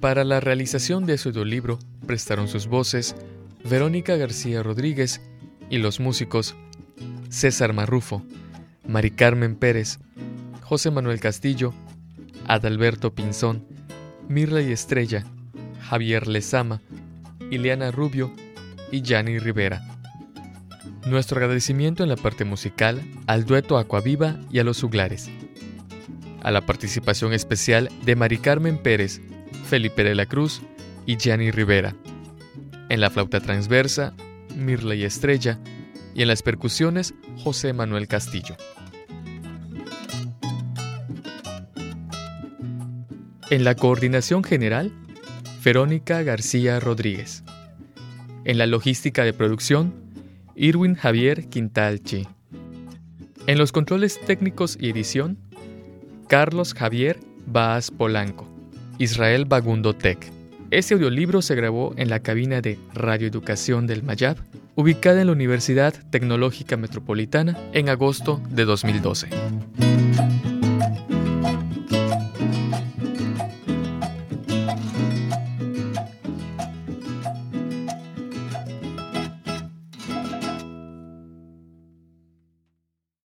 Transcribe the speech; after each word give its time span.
Para 0.00 0.24
la 0.24 0.40
realización 0.40 1.06
de 1.06 1.16
su 1.16 1.30
audiolibro 1.30 1.78
prestaron 2.06 2.48
sus 2.48 2.66
voces 2.66 3.16
Verónica 3.64 4.16
García 4.16 4.62
Rodríguez 4.62 5.22
y 5.70 5.78
los 5.78 6.00
músicos 6.00 6.54
César 7.30 7.72
Marrufo, 7.72 8.22
Mari 8.86 9.10
Carmen 9.10 9.56
Pérez, 9.56 9.98
José 10.62 10.90
Manuel 10.90 11.18
Castillo, 11.18 11.72
Adalberto 12.46 13.14
Pinzón, 13.14 13.66
Mirla 14.28 14.60
y 14.60 14.70
Estrella, 14.70 15.24
Javier 15.80 16.26
Lezama, 16.28 16.82
Ileana 17.50 17.90
Rubio 17.90 18.32
y 18.92 19.02
Gianni 19.02 19.38
Rivera. 19.38 19.80
Nuestro 21.06 21.38
agradecimiento 21.38 22.02
en 22.02 22.08
la 22.10 22.16
parte 22.16 22.44
musical 22.44 23.00
al 23.26 23.46
dueto 23.46 23.78
Acuaviva 23.78 24.38
y 24.50 24.58
a 24.58 24.64
los 24.64 24.80
Juglares. 24.80 25.30
A 26.42 26.50
la 26.50 26.66
participación 26.66 27.32
especial 27.32 27.88
de 28.04 28.14
Mari 28.14 28.38
Carmen 28.38 28.78
Pérez, 28.78 29.20
Felipe 29.68 30.04
de 30.04 30.14
la 30.14 30.26
Cruz 30.26 30.62
y 31.06 31.16
Gianni 31.16 31.50
Rivera. 31.50 31.94
En 32.88 33.00
la 33.00 33.10
flauta 33.10 33.40
transversa, 33.40 34.14
Mirla 34.56 34.94
y 34.94 35.04
Estrella. 35.04 35.58
Y 36.14 36.22
en 36.22 36.28
las 36.28 36.42
percusiones, 36.42 37.14
José 37.42 37.72
Manuel 37.72 38.08
Castillo. 38.08 38.56
En 43.50 43.64
la 43.64 43.74
coordinación 43.74 44.42
general, 44.42 44.92
Verónica 45.62 46.22
García 46.22 46.80
Rodríguez. 46.80 47.44
En 48.44 48.58
la 48.58 48.66
logística 48.66 49.24
de 49.24 49.32
producción, 49.32 49.94
Irwin 50.54 50.94
Javier 50.94 51.48
Quintalchi. 51.48 52.26
En 53.46 53.58
los 53.58 53.72
controles 53.72 54.18
técnicos 54.20 54.78
y 54.80 54.90
edición, 54.90 55.38
Carlos 56.28 56.72
Javier 56.72 57.20
Baaz 57.46 57.90
Polanco. 57.90 58.55
Israel 58.98 59.44
Bagundo 59.44 59.94
Tech. 59.94 60.18
Este 60.70 60.94
audiolibro 60.94 61.42
se 61.42 61.54
grabó 61.54 61.94
en 61.96 62.10
la 62.10 62.20
cabina 62.20 62.60
de 62.60 62.78
Radioeducación 62.94 63.86
del 63.86 64.02
Mayab, 64.02 64.36
ubicada 64.74 65.20
en 65.20 65.28
la 65.28 65.32
Universidad 65.32 65.94
Tecnológica 66.10 66.76
Metropolitana, 66.76 67.56
en 67.72 67.88
agosto 67.88 68.40
de 68.50 68.64
2012. 68.64 69.28